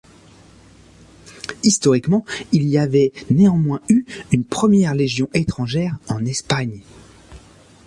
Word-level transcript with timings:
Historiquement, 1.61 2.25
il 2.51 2.63
y 2.63 2.79
avait 2.79 3.11
néanmoins 3.29 3.81
eu 3.87 4.07
une 4.31 4.43
première 4.43 4.95
légion 4.95 5.29
étrangère 5.35 5.95
en 6.07 6.25
Espagne. 6.25 6.81